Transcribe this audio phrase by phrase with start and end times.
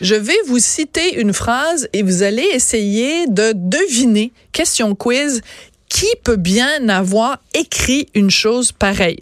[0.00, 5.42] Je vais vous citer une phrase et vous allez essayer de deviner, question quiz,
[5.88, 9.18] qui peut bien avoir écrit une chose pareille?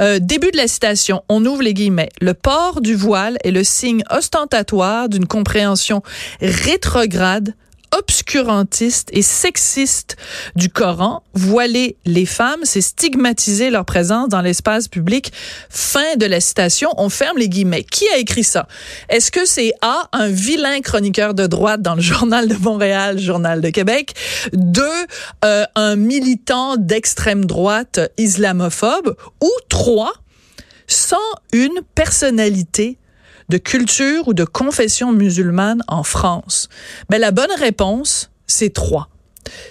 [0.00, 2.08] Euh, début de la citation, on ouvre les guillemets.
[2.20, 6.02] Le port du voile est le signe ostentatoire d'une compréhension
[6.40, 7.54] rétrograde
[7.96, 10.16] obscurantiste et sexiste
[10.54, 11.22] du Coran.
[11.34, 15.32] Voiler les femmes, c'est stigmatiser leur présence dans l'espace public.
[15.68, 16.90] Fin de la citation.
[16.96, 17.84] On ferme les guillemets.
[17.84, 18.68] Qui a écrit ça?
[19.08, 23.60] Est-ce que c'est A, un vilain chroniqueur de droite dans le Journal de Montréal, Journal
[23.60, 24.14] de Québec?
[24.52, 25.06] Deux,
[25.44, 29.16] euh, un militant d'extrême droite islamophobe?
[29.42, 30.12] Ou trois,
[30.86, 31.16] sans
[31.52, 32.98] une personnalité
[33.50, 36.68] de culture ou de confession musulmane en France?
[37.10, 39.10] Ben, la bonne réponse, c'est trois.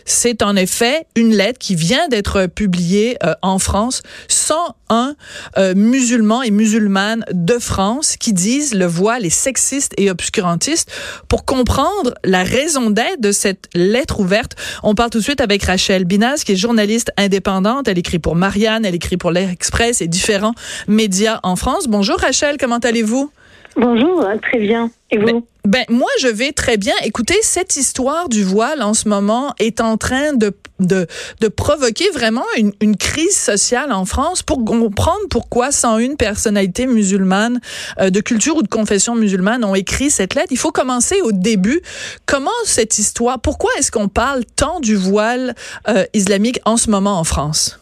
[0.05, 5.15] C'est en effet une lettre qui vient d'être publiée euh, en France sans un
[5.57, 10.91] euh, musulman et musulmane de France qui disent le voile est sexiste et obscurantiste.
[11.27, 15.63] Pour comprendre la raison d'être de cette lettre ouverte, on parle tout de suite avec
[15.63, 17.87] Rachel Binaz, qui est journaliste indépendante.
[17.87, 20.55] Elle écrit pour Marianne, elle écrit pour l'Express et différents
[20.87, 21.87] médias en France.
[21.87, 23.31] Bonjour Rachel, comment allez-vous?
[23.79, 24.91] Bonjour, très bien.
[25.09, 26.93] Et vous ben, ben, moi, je vais très bien.
[27.03, 31.07] Écoutez, cette histoire du voile en ce moment est en train de, de,
[31.39, 37.61] de provoquer vraiment une, une, crise sociale en France pour comprendre pourquoi 101 personnalités musulmanes
[38.01, 40.51] euh, de culture ou de confession musulmane ont écrit cette lettre.
[40.51, 41.81] Il faut commencer au début.
[42.25, 45.55] Comment cette histoire, pourquoi est-ce qu'on parle tant du voile
[45.87, 47.78] euh, islamique en ce moment en France?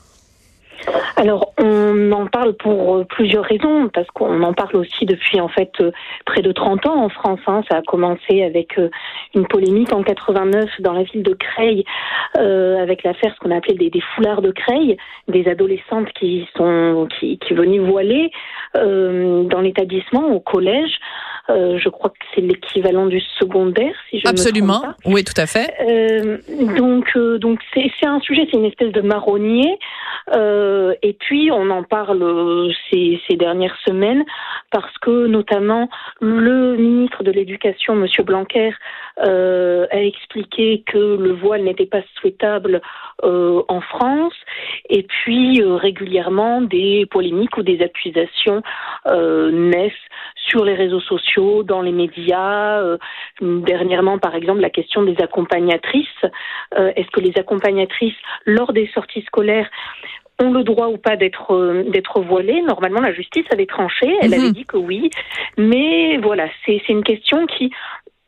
[1.15, 5.47] Alors, on en parle pour euh, plusieurs raisons, parce qu'on en parle aussi depuis en
[5.47, 5.91] fait euh,
[6.25, 7.39] près de 30 ans en France.
[7.47, 7.61] Hein.
[7.69, 8.89] Ça a commencé avec euh,
[9.35, 11.83] une polémique en 89 dans la ville de Creil,
[12.37, 14.97] euh, avec l'affaire ce qu'on a appelé des, des, foulards de Creil,
[15.27, 18.31] des adolescentes qui sont qui, qui venaient voiler
[18.75, 20.99] euh, dans l'établissement au collège.
[21.49, 24.79] Euh, je crois que c'est l'équivalent du secondaire, si je Absolument.
[24.79, 25.73] me trompe oui, tout à fait.
[25.81, 26.37] Euh,
[26.75, 29.77] donc, donc c'est un sujet, c'est une espèce de marronnier.
[30.35, 34.25] Euh, et puis, on en parle euh, ces, ces, dernières semaines
[34.71, 38.71] parce que, notamment, le ministre de l'Éducation, Monsieur Blanquer,
[39.25, 42.81] euh, a expliqué que le voile n'était pas souhaitable
[43.23, 44.33] euh, en France.
[44.89, 48.61] Et puis, euh, régulièrement, des polémiques ou des accusations
[49.51, 49.93] naissent
[50.35, 52.97] sur les réseaux sociaux, dans les médias.
[53.41, 56.25] dernièrement, par exemple, la question des accompagnatrices.
[56.75, 58.15] Est-ce que les accompagnatrices,
[58.45, 59.69] lors des sorties scolaires,
[60.41, 62.61] ont le droit ou pas d'être euh, d'être voilées?
[62.61, 64.53] Normalement, la justice avait tranché, elle avait mhm.
[64.53, 65.09] dit que oui,
[65.57, 67.71] mais voilà, c'est c'est une question qui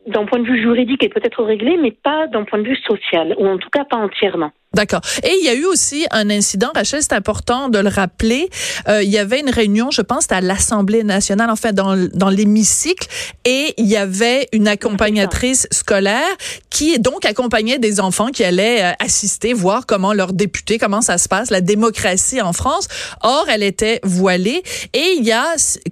[0.07, 3.35] d'un point de vue juridique est peut-être réglée, mais pas d'un point de vue social,
[3.37, 4.51] ou en tout cas pas entièrement.
[4.75, 5.01] D'accord.
[5.23, 8.49] Et il y a eu aussi un incident, Rachel, c'est important de le rappeler.
[8.87, 12.29] Euh, il y avait une réunion, je pense, à l'Assemblée nationale, en fait, dans, dans
[12.29, 13.07] l'hémicycle,
[13.45, 16.21] et il y avait une accompagnatrice scolaire
[16.69, 21.17] qui donc accompagnait des enfants qui allaient euh, assister, voir comment leurs députés, comment ça
[21.17, 22.87] se passe, la démocratie en France.
[23.21, 24.61] Or, elle était voilée.
[24.93, 25.45] Et il y a,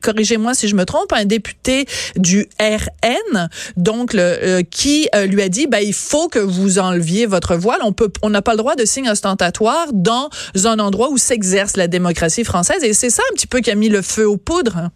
[0.04, 5.42] corrigez-moi si je me trompe, un député du RN, donc le, euh, qui euh, lui
[5.42, 7.80] a dit, ben, il faut que vous enleviez votre voile.
[7.82, 10.30] On peut, on n'a pas le droit de signes ostentatoires dans
[10.66, 12.84] un endroit où s'exerce la démocratie française.
[12.84, 14.90] Et c'est ça un petit peu qui a mis le feu aux poudres.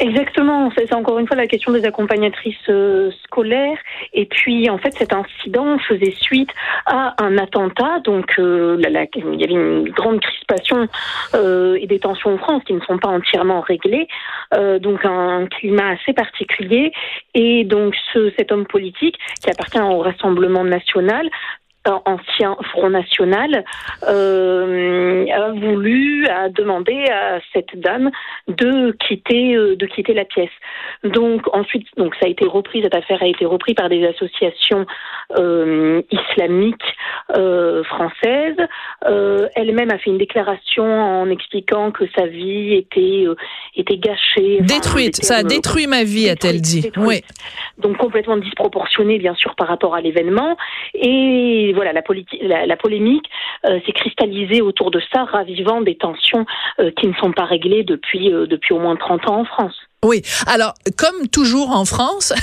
[0.00, 3.78] Exactement, c'est encore une fois la question des accompagnatrices euh, scolaires.
[4.12, 6.50] Et puis, en fait, cet incident faisait suite
[6.86, 8.00] à un attentat.
[8.00, 10.88] Donc, euh, il y avait une grande crispation
[11.34, 14.08] euh, et des tensions en France qui ne sont pas entièrement réglées.
[14.80, 16.92] donc, un climat assez particulier.
[17.34, 21.30] Et donc, ce, cet homme politique qui appartient au Rassemblement national
[22.04, 23.64] ancien Front National,
[24.08, 28.10] euh, a voulu, a demandé à cette dame
[28.48, 30.50] de quitter, euh, de quitter la pièce.
[31.02, 34.86] Donc ensuite, donc ça a été repris, cette affaire a été reprise par des associations
[35.38, 36.96] euh, islamiques
[37.36, 38.56] euh, françaises.
[39.06, 43.34] Euh, elle-même a fait une déclaration en expliquant que sa vie était euh,
[43.76, 45.16] était gâchée, détruite.
[45.16, 46.90] ça a détruit ma vie, a-t-elle dit.
[46.96, 47.22] Oui.
[47.78, 50.56] Donc complètement disproportionnée, bien sûr, par rapport à l'événement
[50.94, 52.02] et voilà, la,
[52.40, 53.28] la, la polémique
[53.66, 56.46] euh, s'est cristallisée autour de ça, ravivant des tensions
[56.80, 59.76] euh, qui ne sont pas réglées depuis, euh, depuis au moins 30 ans en France.
[60.04, 60.22] Oui.
[60.46, 62.34] Alors, comme toujours en France,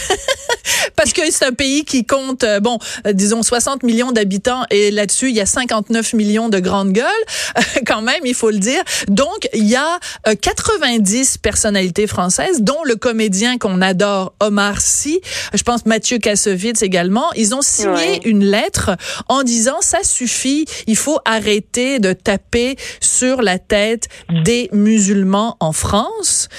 [0.96, 4.90] parce que c'est un pays qui compte, euh, bon, euh, disons 60 millions d'habitants et
[4.90, 7.06] là-dessus, il y a 59 millions de grandes gueules,
[7.86, 8.82] quand même, il faut le dire.
[9.08, 10.00] Donc, il y a
[10.42, 15.22] 90 euh, personnalités françaises, dont le comédien qu'on adore, Omar Sy,
[15.54, 17.32] je pense Mathieu Kassovitz également.
[17.36, 18.92] Ils ont signé une lettre
[19.30, 24.08] en disant, ça suffit, il faut arrêter de taper sur la tête
[24.44, 26.50] des musulmans en France.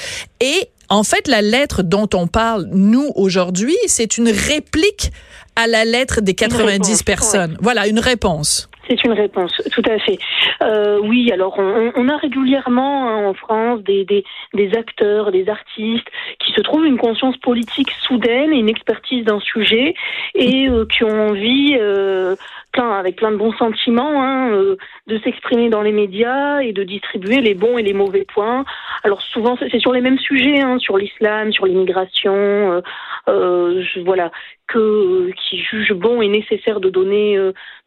[0.42, 5.12] Et en fait, la lettre dont on parle, nous, aujourd'hui, c'est une réplique
[5.54, 7.56] à la lettre des 90 personnes.
[7.60, 8.68] Voilà, une réponse.
[8.88, 10.18] C'est une réponse, tout à fait.
[10.62, 14.24] Euh, oui, alors on, on, a régulièrement hein, en France des, des,
[14.54, 16.06] des, acteurs, des artistes
[16.40, 19.94] qui se trouvent une conscience politique soudaine et une expertise d'un sujet
[20.34, 22.34] et euh, qui ont envie, euh,
[22.72, 24.76] plein, avec plein de bons sentiments, hein, euh,
[25.06, 28.64] de s'exprimer dans les médias et de distribuer les bons et les mauvais points.
[29.04, 32.80] Alors souvent c'est sur les mêmes sujets, hein, sur l'islam, sur l'immigration, euh,
[33.28, 34.30] euh, voilà,
[34.68, 37.38] que qui jugent bon et nécessaire de donner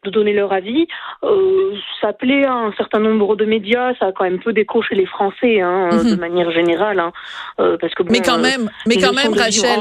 [0.06, 0.86] de donner leur avis.
[1.22, 4.80] Euh, ça plaît à un certain nombre de médias, ça a quand même peu d'écho
[4.82, 6.10] chez les Français, hein, mm -hmm.
[6.10, 7.12] de manière générale, hein,
[7.60, 9.80] euh, parce que bon, mais quand même, euh, mais quand même, Rachel,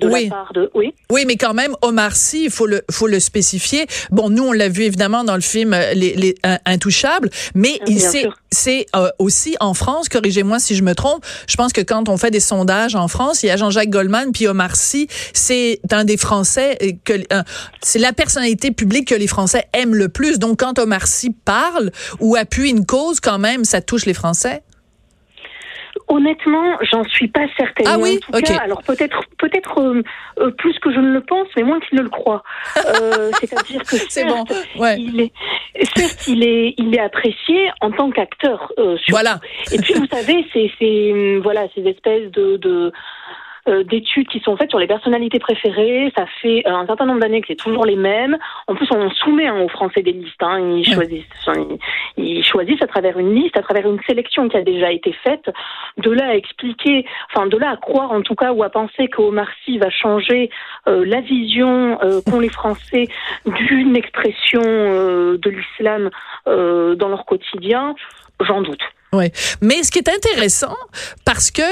[0.00, 0.24] de oui.
[0.24, 3.20] La part de, oui, oui, mais quand même, Omar Sy, il faut le, faut le
[3.30, 3.82] spécifier.
[4.16, 5.70] Bon, nous on l'a vu évidemment dans le film
[6.02, 6.34] Les, les
[6.74, 8.26] Intouchables, mais il c'est
[8.64, 11.20] c'est euh, aussi en France, corrigez-moi si je me trompe.
[11.52, 14.26] Je pense que quand on fait des sondages en France, il y a Jean-Jacques Goldman
[14.32, 15.02] puis Omar Sy,
[15.32, 16.43] c'est un des Français
[17.04, 17.42] que euh,
[17.80, 20.38] c'est la personnalité publique que les Français aiment le plus.
[20.38, 24.62] Donc quand Omar Sy parle ou appuie une cause, quand même, ça touche les Français?
[26.08, 27.86] Honnêtement, j'en suis pas certaine.
[27.88, 28.54] Ah oui, en tout okay.
[28.54, 30.02] cas, alors peut-être, peut-être euh,
[30.38, 32.42] euh, plus que je ne le pense, mais moins qu'il ne le croit.
[32.76, 34.44] Euh, C'est-à-dire que c'est bon.
[34.76, 34.96] Ouais.
[34.98, 35.32] il est,
[35.96, 38.72] certes, il est, il est apprécié en tant qu'acteur.
[38.78, 39.40] Euh, voilà.
[39.72, 42.90] Et puis vous savez, c'est, voilà, ces espèces de, de euh,
[43.66, 46.12] d'études qui sont faites sur les personnalités préférées.
[46.16, 48.36] Ça fait un certain nombre d'années que c'est toujours les mêmes.
[48.66, 50.42] En plus, on soumet hein, aux Français des listes.
[50.42, 50.58] Hein.
[50.76, 51.24] Ils, choisissent,
[51.56, 51.78] ils,
[52.16, 55.50] ils, choisissent à travers une liste, à travers une sélection qui a déjà été faite.
[55.98, 59.08] De là à expliquer, enfin de là à croire en tout cas ou à penser
[59.08, 60.50] qu'Omar Sy va changer
[60.86, 63.08] euh, la vision euh, qu'ont les Français
[63.46, 66.10] d'une expression euh, de l'islam
[66.46, 67.94] euh, dans leur quotidien,
[68.40, 68.82] j'en doute.
[69.12, 69.26] Oui,
[69.62, 70.76] mais ce qui est intéressant,
[71.24, 71.62] parce que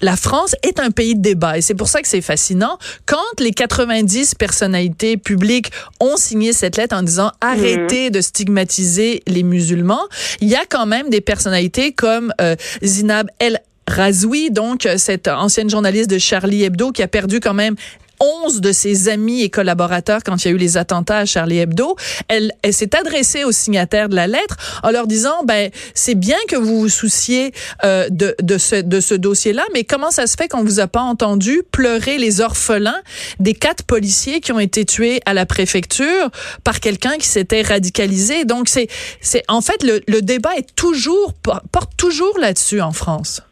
[0.00, 2.78] la France est un pays de débat et c'est pour ça que c'est fascinant.
[3.06, 5.70] Quand les 90 personnalités publiques
[6.00, 8.12] ont signé cette lettre en disant arrêtez mmh.
[8.12, 10.06] de stigmatiser les musulmans,
[10.40, 15.68] il y a quand même des personnalités comme euh, Zinab El Razoui, donc cette ancienne
[15.68, 17.74] journaliste de Charlie Hebdo qui a perdu quand même
[18.20, 21.58] 11 de ses amis et collaborateurs quand il y a eu les attentats à Charlie
[21.58, 21.96] Hebdo.
[22.28, 26.36] Elle, elle s'est adressée aux signataires de la lettre en leur disant, ben, c'est bien
[26.48, 27.52] que vous vous souciez
[27.84, 30.86] euh, de, de ce, de ce dossier-là, mais comment ça se fait qu'on vous a
[30.86, 33.00] pas entendu pleurer les orphelins
[33.38, 36.30] des quatre policiers qui ont été tués à la préfecture
[36.64, 38.44] par quelqu'un qui s'était radicalisé?
[38.44, 38.88] Donc, c'est,
[39.20, 43.42] c'est, en fait, le, le débat est toujours, porte toujours là-dessus en France.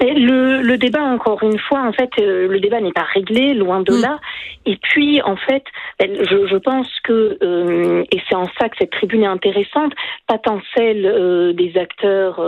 [0.00, 3.80] Le, le, débat, encore une fois, en fait, euh, le débat n'est pas réglé, loin
[3.80, 4.02] de mmh.
[4.02, 4.18] là.
[4.64, 5.64] Et puis, en fait,
[6.00, 9.92] je, je pense que, euh, et c'est en ça que cette tribune est intéressante,
[10.26, 12.40] pas tant celle euh, des acteurs,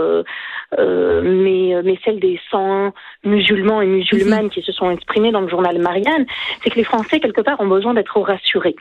[0.78, 2.92] mais, mais celle des 101
[3.24, 4.50] musulmans et musulmanes mmh.
[4.50, 6.26] qui se sont exprimés dans le journal Marianne,
[6.62, 8.76] c'est que les Français, quelque part, ont besoin d'être rassurés.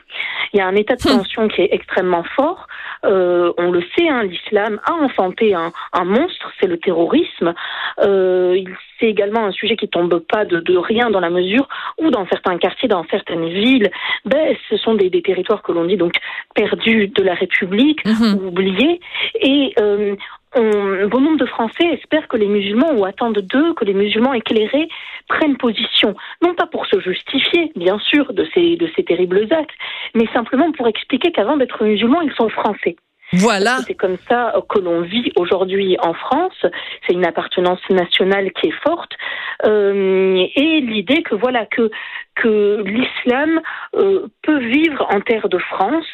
[0.52, 1.48] Il y a un état de tension mmh.
[1.48, 2.68] qui est extrêmement fort.
[3.02, 7.54] on le sait, hein, l'islam a enfanté un, un monstre, c'est le terrorisme.
[7.98, 8.29] Euh,
[8.98, 11.68] c'est également un sujet qui tombe pas de, de, rien dans la mesure
[11.98, 13.90] où dans certains quartiers, dans certaines villes,
[14.24, 16.14] ben, ce sont des, des territoires que l'on dit donc
[16.54, 18.46] perdus de la République, -hmm.
[18.48, 19.00] oubliés.
[19.40, 20.14] Et euh,
[20.56, 24.34] on, bon nombre de Français espèrent que les musulmans, ou attendent d'eux, que les musulmans
[24.34, 24.88] éclairés
[25.28, 29.76] prennent position, non pas pour se justifier, bien sûr, de ces, de ces terribles actes,
[30.14, 32.96] mais simplement pour expliquer qu'avant d'être musulmans, ils sont français.
[33.32, 33.78] Voilà.
[33.86, 36.66] C'est comme ça que l'on vit aujourd'hui en France.
[37.06, 39.12] C'est une appartenance nationale qui est forte
[39.66, 41.90] euh, et l'idée que voilà que
[42.36, 43.60] que l'islam
[43.96, 46.06] euh, peut vivre en terre de France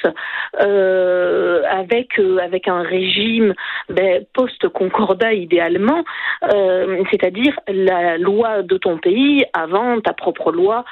[0.60, 3.54] euh, avec euh, avec un régime
[3.88, 6.04] ben, post-concordat idéalement,
[6.52, 10.84] euh, c'est-à-dire la loi de ton pays avant ta propre loi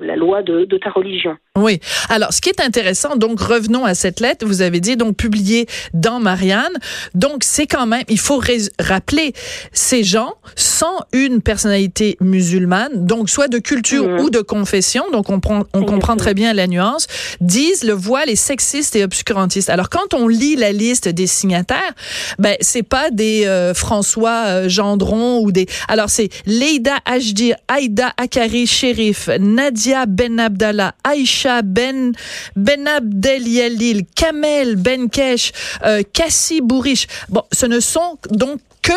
[0.00, 1.36] la loi de, de, ta religion.
[1.56, 1.80] Oui.
[2.08, 5.66] Alors, ce qui est intéressant, donc revenons à cette lettre, vous avez dit, donc publiée
[5.94, 6.72] dans Marianne.
[7.14, 8.40] Donc, c'est quand même, il faut
[8.78, 9.32] rappeler,
[9.72, 14.20] ces gens sans une personnalité musulmane, donc soit de culture mmh.
[14.20, 17.06] ou de confession, donc on, prend, on comprend très bien la nuance,
[17.40, 19.70] disent le voile est sexiste et obscurantiste.
[19.70, 21.94] Alors, quand on lit la liste des signataires,
[22.38, 25.66] ben, c'est pas des euh, François euh, Gendron ou des...
[25.88, 29.67] Alors, c'est Leïda Ajdir, Aïda Akari, Shérif, Nadia
[30.06, 32.12] Ben Abdallah, Aïcha Ben
[32.56, 35.52] Ben Abdel Yalil, Kamel Ben Kesh,
[35.84, 36.02] euh,
[36.62, 37.06] Bourriche.
[37.28, 38.92] Bon, ce ne sont donc que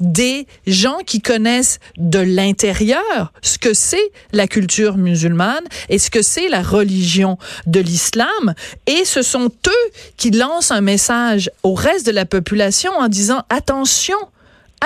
[0.00, 6.22] des gens qui connaissent de l'intérieur ce que c'est la culture musulmane et ce que
[6.22, 8.54] c'est la religion de l'islam.
[8.86, 13.42] Et ce sont eux qui lancent un message au reste de la population en disant
[13.50, 14.16] attention,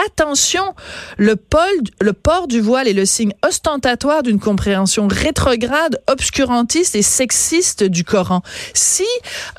[0.07, 0.75] attention,
[1.17, 1.37] le,
[2.01, 8.05] le port du voile est le signe ostentatoire d'une compréhension rétrograde, obscurantiste et sexiste du
[8.05, 8.43] Coran.
[8.75, 9.07] Si,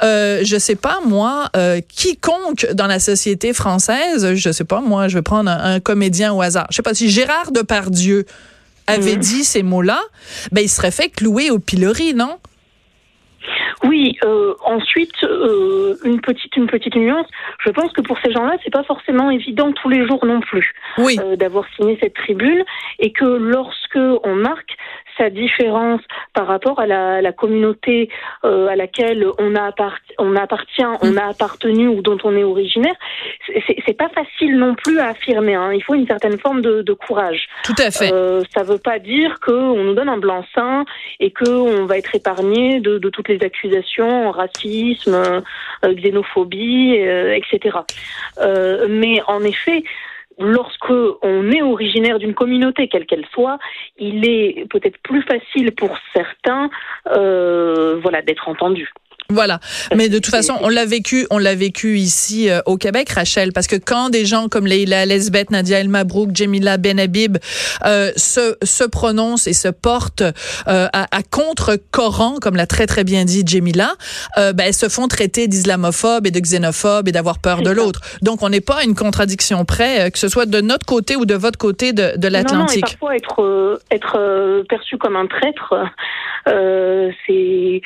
[0.04, 5.08] euh, je sais pas moi, euh, quiconque dans la société française, je sais pas moi,
[5.08, 8.26] je vais prendre un, comédien au hasard, je sais pas si Gérard Depardieu
[8.88, 9.20] avait mmh.
[9.20, 10.00] dit ces mots-là,
[10.52, 12.38] ben il serait fait clouer au pilori, non?
[13.84, 17.28] Oui, euh, ensuite euh, une petite une petite nuance.
[17.66, 20.74] Je pense que pour ces gens-là, c'est pas forcément évident tous les jours non plus
[21.00, 22.64] euh, d'avoir signé cette tribune
[23.00, 24.76] et que lorsque on marque
[25.18, 26.02] sa différence
[26.34, 28.10] par rapport à la, la communauté
[28.44, 29.72] à laquelle on, a
[30.18, 32.96] on appartient, on a appartenu ou dont on est originaire,
[33.86, 35.56] c'est pas facile non plus à affirmer.
[35.56, 35.74] Hein.
[35.74, 37.50] Il faut une certaine forme de, de courage.
[37.66, 38.14] Tout à fait.
[38.56, 40.86] Ça veut pas dire qu'on nous donne un blanc-seing
[41.20, 47.80] et qu'on va être épargné de, de, toutes les accusations, racisme, euh, xénophobie, euh, etc.
[48.40, 49.84] Euh, mais en effet,
[50.38, 50.92] lorsque
[51.22, 53.60] on est originaire d'une communauté, quelle qu'elle soit,
[53.98, 56.70] il est peut-être plus facile pour certains,
[57.06, 58.90] voilà, d'être entendu.
[59.32, 59.60] Voilà.
[59.96, 63.54] Mais de toute façon, on l'a vécu, on l'a vécu ici euh, au Québec, Rachel,
[63.54, 67.38] parce que quand des gens comme Leila Lesbeth, Nadia El Mabrouk, Jemila Benhabib
[67.86, 70.24] euh, se, se prononcent et se portent
[70.68, 73.92] euh, à, à contre-Coran, comme l'a très très bien dit Jemila,
[74.40, 78.02] euh, ben, elles se font traiter d'islamophobes et de xénophobes et d'avoir peur de l'autre.
[78.24, 81.16] Donc on n'est pas à une contradiction près, euh, que ce soit de notre côté
[81.16, 82.82] ou de votre côté de, de l'Atlantique.
[82.82, 85.76] parfois être être perçu comme un traître,
[87.28, 87.82] c'est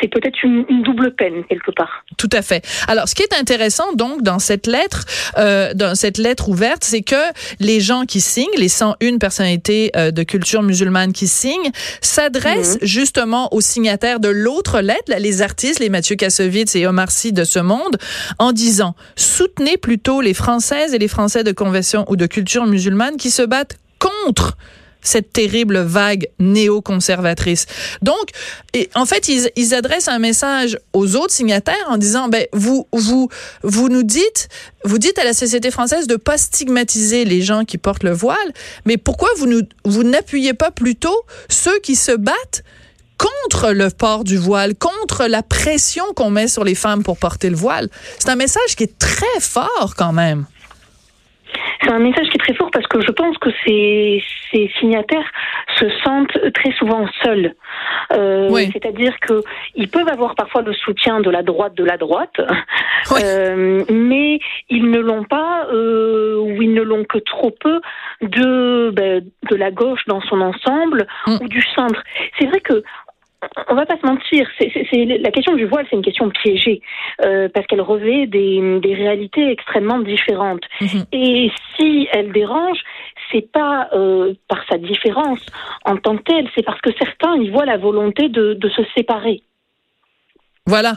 [0.00, 2.04] c'est peut-être une, double peine quelque part.
[2.16, 2.64] Tout à fait.
[2.88, 5.04] Alors, ce qui est intéressant donc dans cette lettre,
[5.36, 7.16] euh, dans cette lettre ouverte, c'est que
[7.58, 12.86] les gens qui signent, les 101 personnalités euh, de culture musulmane qui signent, s'adressent mhm.
[12.86, 17.44] justement aux signataires de l'autre lettre, les artistes, les Mathieu Kassovitz et Omar Sy de
[17.44, 17.96] ce monde,
[18.38, 23.16] en disant soutenez plutôt les Françaises et les Français de conversion ou de culture musulmane
[23.16, 24.56] qui se battent contre
[25.02, 27.66] cette terrible vague néoconservatrice.
[28.02, 28.30] Donc,
[28.74, 32.86] et en fait, ils, ils, adressent un message aux autres signataires en disant, ben, vous,
[32.92, 33.28] vous,
[33.62, 34.48] vous nous dites,
[34.84, 38.36] vous dites à la société française de pas stigmatiser les gens qui portent le voile,
[38.84, 41.16] mais pourquoi vous nous, vous n'appuyez pas plutôt
[41.48, 42.64] ceux qui se battent
[43.18, 47.50] contre le port du voile, contre la pression qu'on met sur les femmes pour porter
[47.50, 47.88] le voile?
[48.18, 50.46] C'est un message qui est très fort quand même.
[51.82, 55.30] C'est un message qui est très fort parce que je pense que ces, ces signataires
[55.76, 57.54] se sentent très souvent seuls.
[58.12, 59.42] Euh, C'est-à-dire que
[59.74, 62.38] ils peuvent avoir parfois le soutien de la droite de la droite,
[63.12, 67.80] euh, mais ils ne l'ont pas euh, ou ils ne l'ont que trop peu
[68.20, 71.36] de ben, de la gauche dans son ensemble mm.
[71.40, 72.02] ou du centre.
[72.38, 72.82] C'est vrai que
[73.68, 76.82] on va pas se mentir, c'est, la question du voile, c'est une question piégée
[77.24, 80.64] euh, parce qu'elle revêt des, des, réalités extrêmement différentes.
[80.80, 81.04] Mhm.
[81.12, 82.78] Et si elle dérange,
[83.32, 85.44] c'est pas euh, par sa différence
[85.84, 88.82] en tant que telle, c'est parce que certains y voient la volonté de, de se
[88.94, 89.42] séparer.
[90.66, 90.94] Voilà.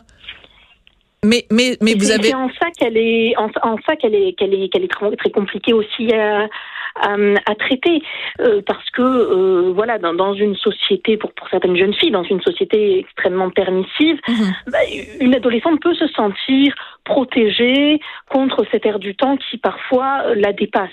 [1.23, 2.29] Mais mais mais vous avez.
[2.29, 5.15] C'est en ça qu'elle est en, en ça qu'elle est qu'elle est qu'elle est très,
[5.15, 6.47] très compliquée aussi à,
[6.95, 8.01] à, traiter.
[8.39, 12.23] Euh, parce que euh, voilà dans, dans, une société pour pour certaines jeunes filles dans
[12.23, 14.53] une société extrêmement permissive mhm.
[14.67, 14.79] bah,
[15.19, 16.73] une adolescente peut se sentir
[17.03, 20.89] protégée contre cet air du temps qui parfois la dépasse.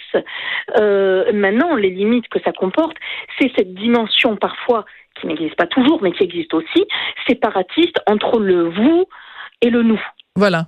[0.78, 2.96] Euh, maintenant les limites que ça comporte
[3.38, 4.84] c'est cette dimension parfois
[5.20, 6.86] qui n'existe pas toujours mais qui existe aussi
[7.26, 9.06] séparatiste entre le vous
[9.62, 10.00] et le nous.
[10.36, 10.66] Voilà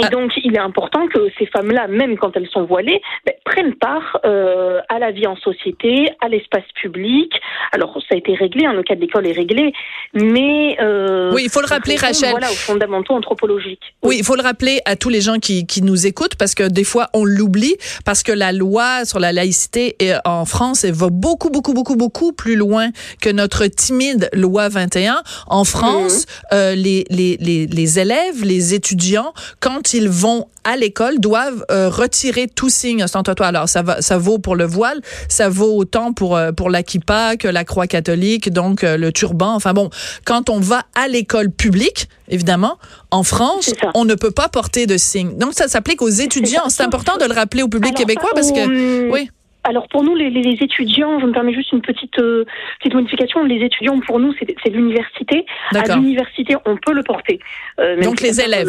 [0.00, 0.08] et ah.
[0.08, 4.18] donc, il est important que ces femmes-là, même quand elles sont voilées, ben, prennent part
[4.24, 7.32] euh, à la vie en société, à l'espace public.
[7.72, 9.72] Alors, ça a été réglé, hein, le cas de l'école est réglé,
[10.14, 10.76] mais...
[10.80, 12.30] Euh, oui, il faut le rappeler, Rachel.
[12.30, 13.94] Voilà, aux fondamentaux anthropologiques.
[14.02, 16.68] Oui, il faut le rappeler à tous les gens qui, qui nous écoutent, parce que
[16.68, 21.08] des fois, on l'oublie, parce que la loi sur la laïcité en France, elle va
[21.10, 22.88] beaucoup, beaucoup, beaucoup, beaucoup plus loin
[23.20, 25.22] que notre timide loi 21.
[25.46, 26.58] En France, mhm.
[26.58, 31.88] euh, les, les, les, les élèves, les étudiants, quand ils vont à l'école doivent euh,
[31.88, 33.48] retirer tout signe ostentatoire.
[33.48, 36.82] Alors ça va, ça vaut pour le voile, ça vaut autant pour euh, pour la
[36.82, 39.54] kippa que la croix catholique, donc euh, le turban.
[39.54, 39.90] Enfin bon,
[40.24, 42.78] quand on va à l'école publique, évidemment,
[43.10, 45.36] en France, on ne peut pas porter de signe.
[45.38, 46.68] Donc ça s'applique aux étudiants.
[46.68, 49.30] C'est important de le rappeler au public québécois parce que oui.
[49.64, 52.44] Alors pour nous, les, les, étudiants, je me permets juste une petite euh,
[52.78, 53.44] petite modification.
[53.44, 55.44] Les étudiants, pour nous, c'est l'université.
[55.74, 57.38] À l'université, on peut le porter.
[57.78, 58.68] Euh, Donc les élèves.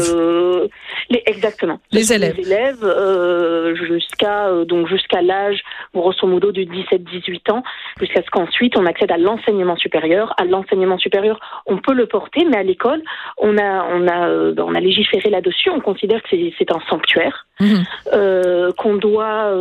[1.10, 1.80] les, exactement.
[1.92, 2.36] Les élèves.
[2.38, 5.62] Les élèves euh, jusqu'à euh, donc jusqu'à l'âge
[5.94, 7.64] grosso modo de 17-18 ans,
[8.00, 10.34] jusqu'à ce qu'ensuite on accède à l'enseignement supérieur.
[10.38, 13.02] À l'enseignement supérieur, on peut le porter, mais à l'école,
[13.38, 14.30] on a on a
[14.62, 15.70] on a légiféré là-dessus.
[15.70, 18.72] On considère que c'est un sanctuaire, mmh.
[18.78, 19.54] qu'on doit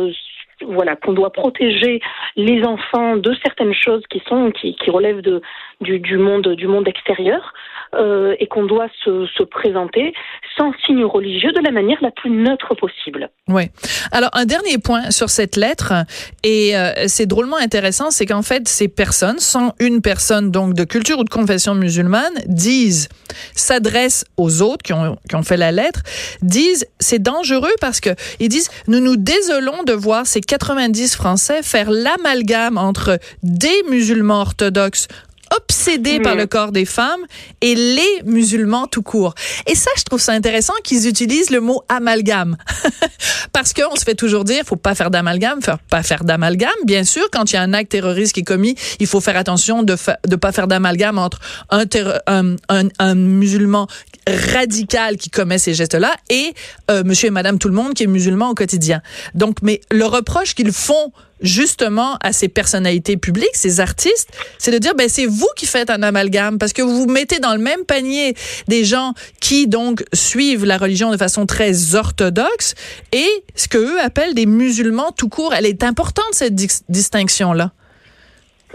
[0.67, 2.01] voilà qu'on doit protéger
[2.35, 5.41] les enfants de certaines choses qui sont qui, relèvent de
[5.81, 7.53] du monde du monde extérieur
[7.93, 10.13] euh, et qu'on doit se, se, présenter
[10.57, 13.29] sans signe religieux de la manière la plus neutre possible.
[13.49, 13.63] Oui.
[14.11, 15.93] Alors un dernier point sur cette lettre
[16.43, 20.85] et euh, c'est drôlement intéressant, c'est qu'en fait ces personnes, sans une personne donc de
[20.85, 23.09] culture ou de confession musulmane, disent
[23.55, 26.01] s'adressent aux autres qui ont qui ont fait la lettre,
[26.41, 31.61] disent c'est dangereux parce que ils disent nous nous désolons de voir ces 90 Français
[31.61, 35.07] faire l'amalgame entre des musulmans orthodoxes
[35.55, 37.21] obsédés par le corps des femmes
[37.61, 39.35] et les musulmans tout court.
[39.67, 42.57] Et ça, je trouve ça intéressant qu'ils utilisent le mot amalgame.
[43.53, 46.71] Parce qu'on se fait toujours dire, faut pas faire d'amalgame, faut pas faire d'amalgame.
[46.85, 49.37] Bien sûr, quand il y a un acte terroriste qui est commis, il faut faire
[49.37, 49.95] attention de
[50.29, 51.39] ne pas faire d'amalgame entre
[51.69, 51.85] un,
[52.27, 53.87] un, un, musulman
[54.27, 56.53] radical qui commet ces gestes-là et
[56.89, 59.01] euh, monsieur et madame tout le monde qui est musulman au quotidien.
[59.35, 61.11] Donc, mais le reproche qu'ils font
[61.41, 65.89] justement à ces personnalités publiques, ces artistes, c'est de dire ben c'est vous qui faites
[65.89, 68.33] un amalgame parce que vous mettez dans le même panier
[68.67, 72.75] des gens qui donc suivent la religion de façon très orthodoxe
[73.11, 75.53] et ce que eux appellent des musulmans tout court.
[75.53, 77.71] Elle est importante cette distinction là.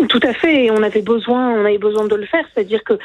[0.09, 2.99] Tout à fait, on avait besoin, on avait besoin de le faire, c'est-à-dire que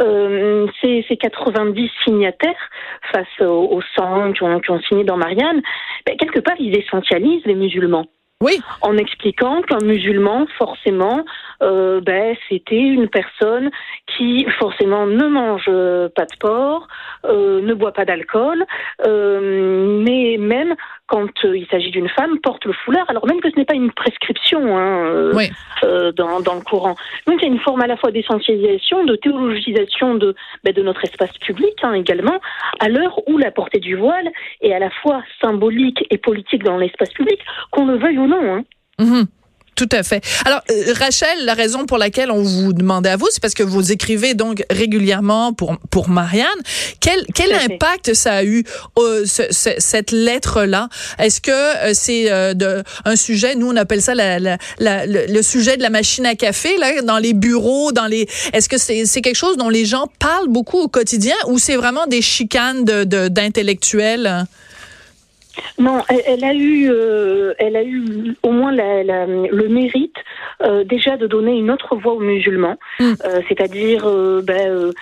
[0.00, 2.70] euh, ces, ces 90 signataires
[3.12, 5.62] face aux, 100 qui ont, qui ont signé dans Marianne,
[6.04, 8.06] ben, quelque part ils essentialisent les musulmans.
[8.42, 8.60] Oui.
[8.80, 11.24] En expliquant qu'un musulman, forcément,
[11.62, 13.70] euh, ben, c'était une personne
[14.16, 15.70] qui, forcément, ne mange
[16.16, 16.88] pas de porc,
[17.24, 18.64] euh, ne boit pas d'alcool,
[19.06, 20.74] euh, mais même
[21.06, 23.92] quand il s'agit d'une femme, porte le foulard, alors même que ce n'est pas une
[23.92, 25.30] prescription hein,
[26.16, 26.94] dans, dans, le Coran.
[27.26, 30.34] Donc il y a une forme à la fois d'essentialisation, de théologisation de,
[30.64, 32.40] ben, de notre espace public hein, également,
[32.80, 34.30] à l'heure où la portée du voile
[34.62, 38.31] est à la fois symbolique et politique dans l'espace public, qu'on le veuille ou non.
[38.36, 38.64] Hein.
[38.98, 39.26] Mhm.
[39.74, 40.22] Tout à fait.
[40.44, 43.62] Alors, euh, Rachel, la raison pour laquelle on vous demandait à vous, c'est parce que
[43.62, 46.46] vous écrivez donc régulièrement pour pour Marianne.
[47.00, 48.64] Quel quel impact ça a eu
[48.98, 54.14] euh, cette lettre là Est-ce que euh, c'est de un sujet Nous, on appelle ça
[54.14, 58.28] la, la, le, sujet de la machine à café là, dans les bureaux, dans les.
[58.52, 61.76] Est-ce que c'est c'est quelque chose dont les gens parlent beaucoup au quotidien ou c'est
[61.76, 64.46] vraiment des chicanes de d'intellectuels?
[65.78, 70.16] Non, elle, a eu, euh, elle a eu au moins le mérite
[70.62, 73.12] euh, déjà de donner une autre voix aux musulmans, mm.
[73.24, 74.04] euh, c'est-à-dire
[74.42, 74.92] ben,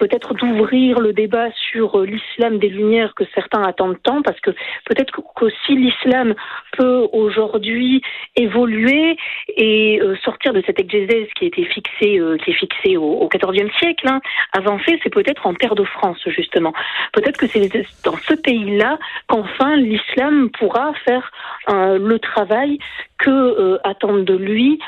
[0.00, 4.50] peut-être d'ouvrir le débat sur euh, l'islam des Lumières que certains attendent tant, parce que
[4.86, 6.34] peut-être qu'aussi l'islam
[6.72, 8.00] peut aujourd'hui
[8.34, 9.16] évoluer
[9.56, 13.70] et euh, sortir de cette exégèse qui était fixée, euh, qui est fixée au XIVe
[13.78, 14.20] siècle, hein,
[14.52, 16.72] avancer, c'est peut-être en terre de France justement.
[17.12, 17.60] Peut-être que c'est
[18.02, 21.30] dans ce pays-là qu'enfin l'islam pourra faire
[21.68, 22.78] le travail
[23.20, 24.78] que attendent de lui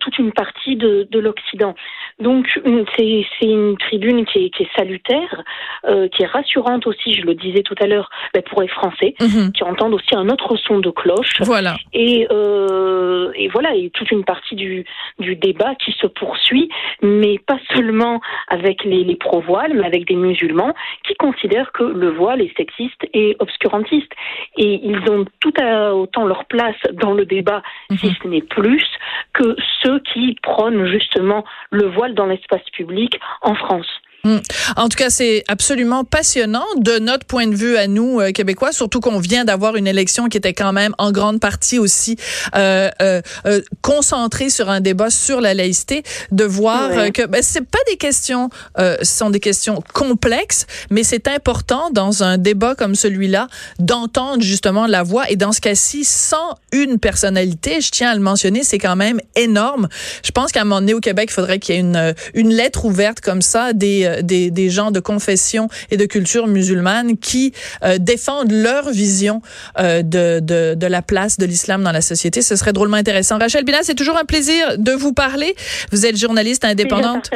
[0.00, 1.74] toute une partie de, de l'Occident.
[2.20, 2.60] Donc
[2.96, 5.42] c'est une tribune qui est qui est salutaire,
[5.86, 9.14] euh, qui est rassurante aussi, je le disais tout à l'heure, ben, pour les Français,
[9.20, 9.52] mhm.
[9.52, 11.40] qui entendent aussi un autre son de cloche.
[11.40, 11.76] Voilà.
[11.92, 14.84] Et, euh, et voilà, et toute une partie du,
[15.18, 16.68] du débat qui se poursuit,
[17.02, 20.74] mais pas seulement avec les, les pro-voiles, mais avec des musulmans
[21.06, 24.12] qui considèrent que le voile est sexiste et obscurantiste.
[24.56, 27.98] Et ils ont tout à autant leur place dans le débat, mhm.
[27.98, 28.84] si ce n'est plus,
[29.32, 34.00] que ceux qui prônent justement le voile dans l'espace public en France.
[34.24, 34.38] Hmm.
[34.76, 38.72] En tout cas, c'est absolument passionnant de notre point de vue à nous euh, québécois,
[38.72, 42.16] surtout qu'on vient d'avoir une élection qui était quand même en grande partie aussi
[42.56, 47.60] euh, euh, euh concentrée sur un débat sur la laïcité, de voir que ben, c'est
[47.66, 52.94] pas des questions, ce sont des questions complexes, mais c'est important dans un débat comme
[52.94, 58.14] celui-là d'entendre justement la voix et dans ce cas-ci sans une personnalité, je tiens à
[58.14, 59.88] le mentionner, c'est quand même énorme.
[60.24, 62.54] Je pense qu'à un moment donné au Québec, il faudrait qu'il y ait une une
[62.54, 67.52] lettre ouverte comme ça des des, des, gens de confession et de culture musulmane qui
[67.82, 69.42] euh, défendent leur vision
[69.78, 72.42] euh, de, de, de, la place de l'islam dans la société.
[72.42, 73.38] Ce serait drôlement intéressant.
[73.38, 75.54] Rachel Bina, c'est toujours un plaisir de vous parler.
[75.92, 77.30] Vous êtes journaliste indépendante.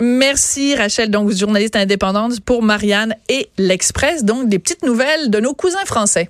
[0.00, 5.54] Merci Rachel, donc journaliste indépendante pour Marianne et l'Express, donc des petites nouvelles de nos
[5.54, 6.28] cousins français.